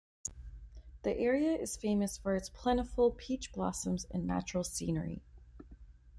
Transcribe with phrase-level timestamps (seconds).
[1.03, 5.21] The area is famous for its plentiful peach blossoms and natural scenery.